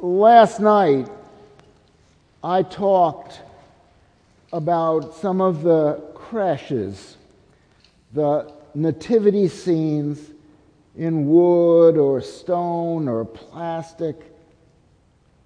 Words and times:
last 0.00 0.60
night 0.60 1.08
I 2.42 2.62
talked 2.62 3.40
about 4.52 5.14
some 5.14 5.40
of 5.40 5.62
the 5.62 6.02
creches, 6.14 7.16
the 8.12 8.52
nativity 8.74 9.48
scenes 9.48 10.20
in 10.96 11.28
wood 11.28 11.96
or 11.96 12.20
stone 12.20 13.08
or 13.08 13.24
plastic 13.24 14.16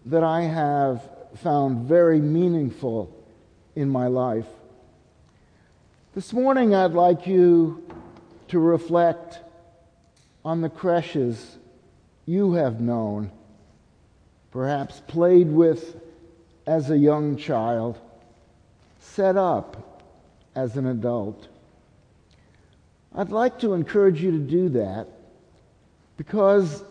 that 0.06 0.22
I 0.22 0.42
have 0.42 1.08
found 1.37 1.87
very 1.87 2.21
meaningful 2.21 3.14
in 3.74 3.88
my 3.88 4.06
life. 4.06 4.46
This 6.14 6.32
morning, 6.32 6.74
I'd 6.74 6.92
like 6.92 7.26
you 7.26 7.82
to 8.48 8.58
reflect 8.58 9.38
on 10.44 10.60
the 10.60 10.69
creches 10.69 11.56
you 12.26 12.53
have 12.53 12.80
known, 12.80 13.30
perhaps 14.53 15.03
played 15.08 15.48
with 15.48 15.96
as 16.66 16.90
a 16.90 16.96
young 16.96 17.36
child, 17.36 17.98
set 19.00 19.36
up 19.36 20.02
as 20.54 20.77
an 20.77 20.86
adult. 20.86 21.48
I'd 23.14 23.30
like 23.30 23.58
to 23.60 23.72
encourage 23.72 24.22
you 24.22 24.30
to 24.32 24.38
do 24.38 24.68
that 24.70 25.08
because 26.16 26.84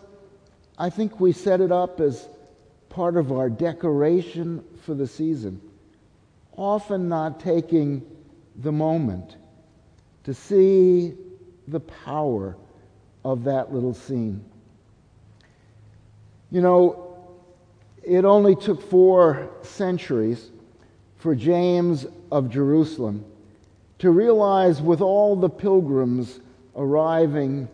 I 0.78 0.90
think 0.90 1.20
we 1.20 1.32
set 1.32 1.60
it 1.60 1.72
up 1.72 2.00
as 2.00 2.28
part 2.88 3.16
of 3.16 3.32
our 3.32 3.48
decoration 3.48 4.62
for 4.82 4.94
the 4.94 5.06
season, 5.06 5.60
often 6.56 7.08
not 7.08 7.40
taking 7.40 8.02
the 8.56 8.72
moment 8.72 9.36
to 10.24 10.34
see 10.34 11.14
the 11.68 11.80
power 11.80 12.56
of 13.24 13.44
that 13.44 13.72
little 13.72 13.94
scene. 13.94 14.44
You 16.50 16.60
know, 16.60 17.01
it 18.04 18.24
only 18.24 18.56
took 18.56 18.82
four 18.82 19.50
centuries 19.62 20.50
for 21.18 21.34
James 21.34 22.06
of 22.30 22.50
Jerusalem 22.50 23.24
to 23.98 24.10
realize 24.10 24.82
with 24.82 25.00
all 25.00 25.36
the 25.36 25.48
pilgrims 25.48 26.40
arriving 26.74 27.68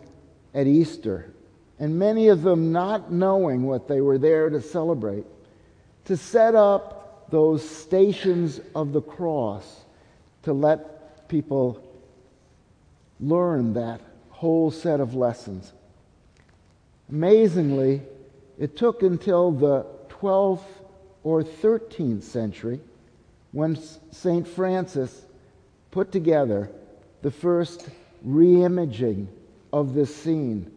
at 0.53 0.67
Easter, 0.67 1.31
and 1.79 1.97
many 1.97 2.27
of 2.27 2.43
them 2.43 2.71
not 2.71 3.11
knowing 3.11 3.63
what 3.63 3.87
they 3.87 4.01
were 4.01 4.17
there 4.17 4.49
to 4.49 4.61
celebrate, 4.61 5.25
to 6.05 6.15
set 6.15 6.53
up 6.53 7.29
those 7.31 7.67
stations 7.67 8.59
of 8.75 8.93
the 8.93 9.01
cross 9.01 9.85
to 10.43 10.53
let 10.53 11.27
people 11.27 11.83
learn 13.19 13.73
that 13.73 14.01
whole 14.29 14.71
set 14.71 14.99
of 14.99 15.15
lessons. 15.15 15.73
Amazingly, 17.09 18.01
it 18.57 18.77
took 18.77 19.03
until 19.03 19.51
the 19.51 19.85
12th 20.19 20.63
or 21.23 21.43
13th 21.43 22.23
century 22.23 22.79
when 23.51 23.77
St. 24.11 24.47
Francis 24.47 25.25
put 25.91 26.11
together 26.11 26.69
the 27.21 27.31
first 27.31 27.89
reimaging 28.25 29.27
of 29.73 29.93
this 29.93 30.15
scene. 30.15 30.71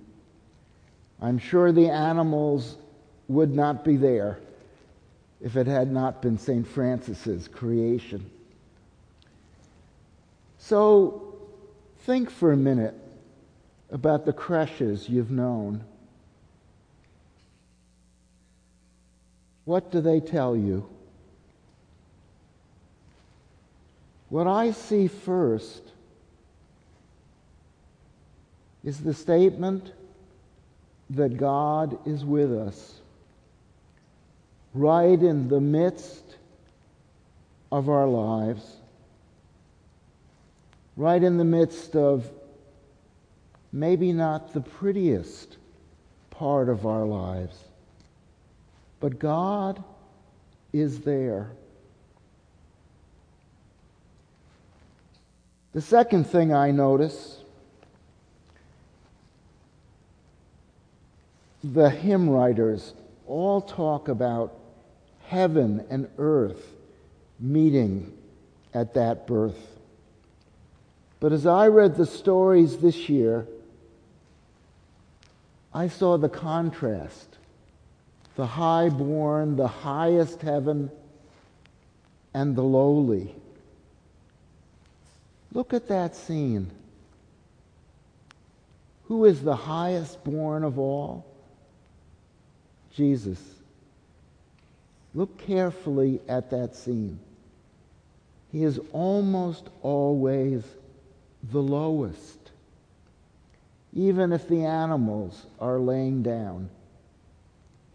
I'm 1.20 1.38
sure 1.38 1.72
the 1.72 1.90
animals 1.90 2.76
would 3.28 3.54
not 3.54 3.84
be 3.84 3.96
there 3.96 4.38
if 5.40 5.56
it 5.56 5.66
had 5.66 5.90
not 5.90 6.22
been 6.22 6.38
St. 6.38 6.66
Francis's 6.66 7.48
creation. 7.48 8.30
So 10.58 11.34
think 12.00 12.30
for 12.30 12.52
a 12.52 12.56
minute 12.56 12.94
about 13.90 14.24
the 14.24 14.32
creches 14.32 15.08
you've 15.08 15.30
known. 15.30 15.84
What 19.64 19.90
do 19.90 20.00
they 20.00 20.20
tell 20.20 20.56
you? 20.56 20.88
What 24.28 24.46
I 24.46 24.72
see 24.72 25.08
first 25.08 25.82
is 28.82 29.00
the 29.00 29.14
statement 29.14 29.92
that 31.10 31.36
God 31.36 31.98
is 32.06 32.24
with 32.24 32.52
us 32.52 32.94
right 34.74 35.20
in 35.20 35.48
the 35.48 35.60
midst 35.60 36.24
of 37.70 37.88
our 37.88 38.06
lives, 38.06 38.76
right 40.96 41.22
in 41.22 41.36
the 41.36 41.44
midst 41.44 41.94
of 41.94 42.28
maybe 43.72 44.12
not 44.12 44.52
the 44.52 44.60
prettiest 44.60 45.56
part 46.30 46.68
of 46.68 46.86
our 46.86 47.04
lives, 47.04 47.56
but 49.02 49.18
God 49.18 49.82
is 50.72 51.00
there. 51.00 51.50
The 55.72 55.80
second 55.80 56.24
thing 56.28 56.54
I 56.54 56.70
notice 56.70 57.40
the 61.64 61.90
hymn 61.90 62.30
writers 62.30 62.94
all 63.26 63.60
talk 63.60 64.06
about 64.06 64.56
heaven 65.26 65.84
and 65.90 66.08
earth 66.16 66.64
meeting 67.40 68.16
at 68.72 68.94
that 68.94 69.26
birth. 69.26 69.78
But 71.18 71.32
as 71.32 71.44
I 71.44 71.66
read 71.66 71.96
the 71.96 72.06
stories 72.06 72.76
this 72.76 73.08
year, 73.08 73.48
I 75.74 75.88
saw 75.88 76.16
the 76.18 76.28
contrast 76.28 77.31
the 78.36 78.46
high-born, 78.46 79.56
the 79.56 79.68
highest 79.68 80.40
heaven, 80.42 80.90
and 82.34 82.56
the 82.56 82.62
lowly. 82.62 83.34
Look 85.52 85.74
at 85.74 85.88
that 85.88 86.16
scene. 86.16 86.70
Who 89.04 89.26
is 89.26 89.42
the 89.42 89.56
highest 89.56 90.24
born 90.24 90.64
of 90.64 90.78
all? 90.78 91.26
Jesus. 92.94 93.40
Look 95.14 95.36
carefully 95.38 96.20
at 96.28 96.50
that 96.50 96.74
scene. 96.74 97.18
He 98.50 98.64
is 98.64 98.80
almost 98.92 99.68
always 99.82 100.62
the 101.50 101.60
lowest 101.60 102.42
even 103.94 104.32
if 104.32 104.48
the 104.48 104.64
animals 104.64 105.46
are 105.60 105.78
laying 105.78 106.22
down. 106.22 106.70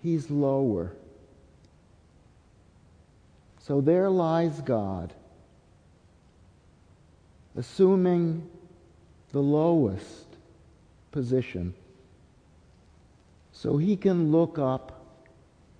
He's 0.07 0.31
lower. 0.31 0.93
So 3.59 3.81
there 3.81 4.09
lies 4.09 4.61
God, 4.61 5.13
assuming 7.57 8.49
the 9.33 9.41
lowest 9.41 10.27
position, 11.11 11.73
so 13.51 13.75
he 13.75 13.97
can 13.97 14.31
look 14.31 14.57
up 14.57 15.05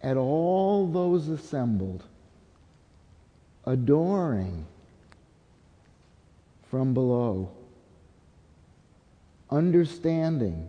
at 0.01 0.17
all 0.17 0.87
those 0.87 1.29
assembled, 1.29 2.03
adoring 3.66 4.66
from 6.69 6.93
below 6.93 7.49
understanding 9.49 10.67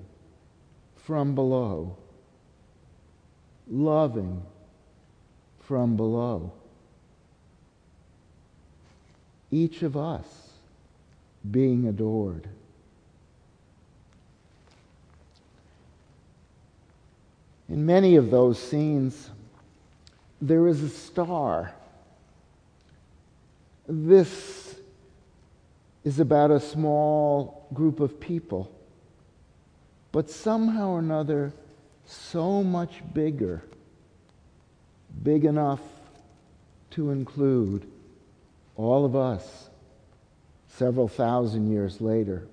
from 0.96 1.34
below, 1.34 1.96
loving 3.70 4.42
from 5.60 5.96
below. 5.96 6.52
Each 9.50 9.82
of 9.82 9.96
us 9.96 10.26
being 11.50 11.86
adored. 11.86 12.48
In 17.68 17.84
many 17.84 18.16
of 18.16 18.30
those 18.30 18.58
scenes, 18.58 19.30
there 20.40 20.66
is 20.66 20.82
a 20.82 20.88
star. 20.88 21.72
This 23.86 24.76
is 26.04 26.20
about 26.20 26.50
a 26.50 26.60
small 26.60 27.66
group 27.74 28.00
of 28.00 28.18
people, 28.18 28.70
but 30.12 30.30
somehow 30.30 30.90
or 30.90 30.98
another, 31.00 31.52
so 32.08 32.62
much 32.62 33.02
bigger, 33.12 33.62
big 35.22 35.44
enough 35.44 35.80
to 36.90 37.10
include 37.10 37.86
all 38.76 39.04
of 39.04 39.14
us 39.14 39.68
several 40.68 41.06
thousand 41.06 41.70
years 41.70 42.00
later. 42.00 42.46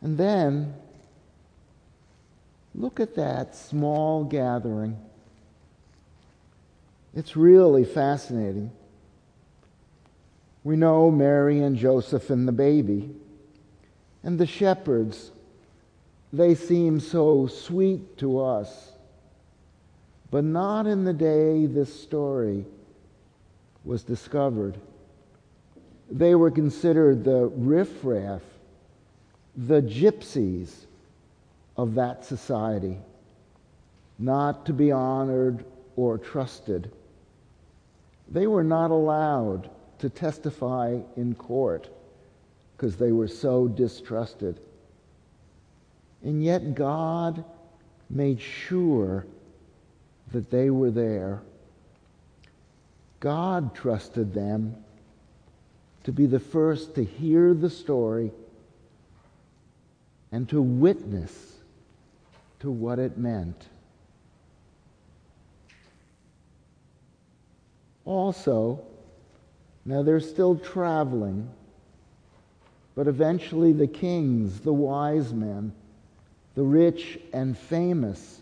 And 0.00 0.16
then, 0.16 0.74
look 2.74 2.98
at 2.98 3.14
that 3.16 3.54
small 3.54 4.24
gathering. 4.24 4.96
It's 7.14 7.36
really 7.36 7.84
fascinating. 7.84 8.70
We 10.64 10.76
know 10.76 11.10
Mary 11.10 11.60
and 11.60 11.76
Joseph 11.76 12.30
and 12.30 12.48
the 12.48 12.52
baby, 12.52 13.14
and 14.22 14.38
the 14.38 14.46
shepherds 14.46 15.30
they 16.32 16.54
seem 16.54 16.98
so 16.98 17.46
sweet 17.46 18.16
to 18.18 18.40
us, 18.40 18.92
but 20.30 20.44
not 20.44 20.86
in 20.86 21.04
the 21.04 21.12
day 21.12 21.66
this 21.66 22.02
story 22.02 22.64
was 23.84 24.02
discovered. 24.02 24.78
They 26.10 26.34
were 26.34 26.50
considered 26.50 27.24
the 27.24 27.46
riffraff, 27.54 28.42
the 29.56 29.82
gypsies 29.82 30.86
of 31.76 31.94
that 31.94 32.24
society, 32.24 32.98
not 34.18 34.64
to 34.66 34.72
be 34.72 34.90
honored 34.90 35.64
or 35.96 36.16
trusted. 36.16 36.90
They 38.30 38.46
were 38.46 38.64
not 38.64 38.90
allowed 38.90 39.68
to 39.98 40.08
testify 40.08 40.98
in 41.16 41.34
court 41.34 41.90
because 42.76 42.96
they 42.96 43.12
were 43.12 43.28
so 43.28 43.68
distrusted. 43.68 44.60
And 46.22 46.42
yet 46.42 46.74
God 46.74 47.44
made 48.08 48.40
sure 48.40 49.26
that 50.30 50.50
they 50.50 50.70
were 50.70 50.90
there. 50.90 51.42
God 53.20 53.74
trusted 53.74 54.34
them 54.34 54.76
to 56.04 56.12
be 56.12 56.26
the 56.26 56.40
first 56.40 56.94
to 56.96 57.04
hear 57.04 57.54
the 57.54 57.70
story 57.70 58.32
and 60.30 60.48
to 60.48 60.60
witness 60.60 61.58
to 62.60 62.70
what 62.70 62.98
it 62.98 63.18
meant. 63.18 63.68
Also, 68.04 68.80
now 69.84 70.02
they're 70.02 70.20
still 70.20 70.56
traveling, 70.56 71.48
but 72.94 73.06
eventually 73.06 73.72
the 73.72 73.86
kings, 73.86 74.60
the 74.60 74.72
wise 74.72 75.32
men, 75.32 75.72
the 76.54 76.62
rich 76.62 77.18
and 77.32 77.56
famous 77.56 78.40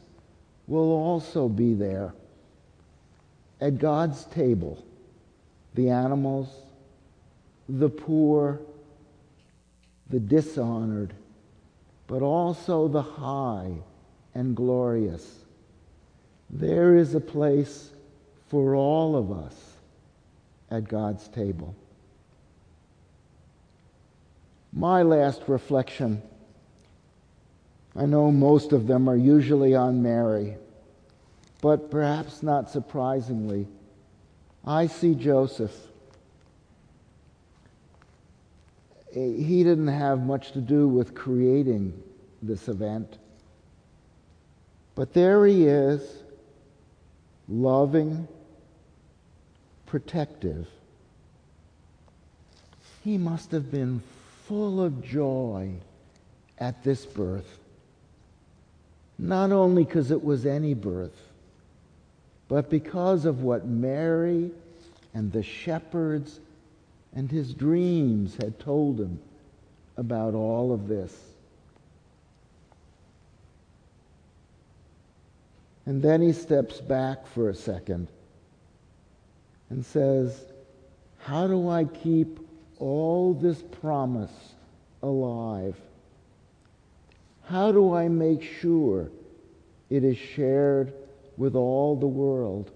will 0.67 0.93
also 0.93 1.49
be 1.49 1.75
there 1.75 2.13
at 3.61 3.79
God's 3.79 4.25
table. 4.27 4.85
The 5.75 5.91
animals, 5.91 6.49
the 7.69 7.89
poor, 7.89 8.61
the 10.09 10.19
dishonored, 10.19 11.15
but 12.07 12.23
also 12.23 12.89
the 12.89 13.03
high 13.03 13.73
and 14.35 14.57
glorious. 14.57 15.45
There 16.49 16.97
is 16.97 17.15
a 17.15 17.21
place 17.21 17.91
for 18.49 18.75
all 18.75 19.15
of 19.15 19.31
us 19.31 19.55
at 20.71 20.89
God's 20.89 21.29
table. 21.29 21.75
My 24.73 25.03
last 25.03 25.43
reflection 25.47 26.23
I 27.97 28.07
know 28.07 28.31
most 28.31 28.73
of 28.73 28.87
them 28.87 29.09
are 29.09 29.17
usually 29.17 29.75
on 29.75 30.03
Mary, 30.03 30.57
but 31.61 31.91
perhaps 31.91 32.43
not 32.43 32.71
surprisingly, 32.71 33.67
I 34.65 34.87
see 34.87 35.15
Joseph. 35.15 35.75
He 39.13 39.65
didn't 39.65 39.89
have 39.89 40.25
much 40.25 40.53
to 40.53 40.61
do 40.61 40.87
with 40.87 41.15
creating 41.15 42.01
this 42.43 42.69
event. 42.69 43.19
But 44.95 45.13
there 45.13 45.45
he 45.47 45.67
is, 45.67 46.23
loving, 47.49 48.29
protective. 49.87 50.69
He 53.03 53.19
must 53.19 53.51
have 53.51 53.71
been 53.71 54.03
full 54.47 54.81
of 54.81 55.03
joy 55.03 55.73
at 56.59 56.85
this 56.85 57.05
birth. 57.05 57.59
Not 59.21 59.53
only 59.53 59.85
because 59.85 60.11
it 60.11 60.25
was 60.25 60.47
any 60.47 60.73
birth, 60.73 61.29
but 62.49 62.71
because 62.71 63.27
of 63.27 63.43
what 63.43 63.67
Mary 63.67 64.51
and 65.13 65.31
the 65.31 65.43
shepherds 65.43 66.41
and 67.15 67.31
his 67.31 67.53
dreams 67.53 68.37
had 68.37 68.59
told 68.59 68.99
him 68.99 69.21
about 69.99 70.35
all 70.35 70.73
of 70.73 70.89
this. 70.89 71.15
And 75.85 76.01
then 76.01 76.23
he 76.23 76.33
steps 76.33 76.81
back 76.81 77.27
for 77.27 77.51
a 77.51 77.55
second 77.55 78.09
and 79.69 79.85
says, 79.85 80.47
How 81.19 81.47
do 81.47 81.69
I 81.69 81.85
keep 81.85 82.41
all 82.79 83.35
this 83.35 83.61
promise 83.61 84.55
alive? 85.03 85.77
How 87.51 87.73
do 87.73 87.95
I 87.95 88.07
make 88.07 88.45
sure 88.45 89.11
it 89.89 90.05
is 90.05 90.17
shared 90.17 90.93
with 91.37 91.57
all 91.57 91.97
the 91.97 92.07
world? 92.07 92.71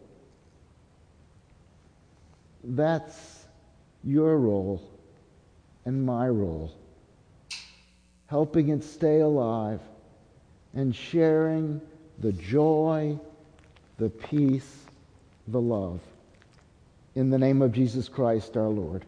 That's 2.64 3.46
your 4.02 4.36
role 4.36 4.82
and 5.84 6.04
my 6.04 6.28
role. 6.28 6.74
Helping 8.26 8.70
it 8.70 8.82
stay 8.82 9.20
alive 9.20 9.80
and 10.74 10.92
sharing 10.92 11.80
the 12.18 12.32
joy, 12.32 13.16
the 13.98 14.10
peace, 14.10 14.86
the 15.46 15.60
love. 15.60 16.00
In 17.14 17.30
the 17.30 17.38
name 17.38 17.62
of 17.62 17.70
Jesus 17.70 18.08
Christ 18.08 18.56
our 18.56 18.70
Lord. 18.70 19.04